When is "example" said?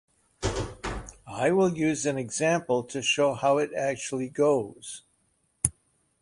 2.17-2.83